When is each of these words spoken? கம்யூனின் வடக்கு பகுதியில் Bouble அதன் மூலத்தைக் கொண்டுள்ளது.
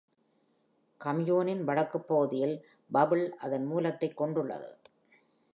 கம்யூனின் 1.01 1.63
வடக்கு 1.63 2.01
பகுதியில் 2.01 2.55
Bouble 2.93 3.37
அதன் 3.37 3.65
மூலத்தைக் 3.65 4.17
கொண்டுள்ளது. 4.17 4.71